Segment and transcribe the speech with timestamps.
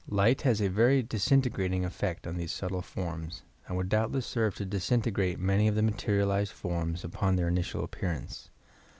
[0.09, 4.65] Light has a very disintegrating effect on these subtle forms and would doubtless serve to
[4.65, 8.49] disintegrate many of the materialized forms upon their initial appear ance.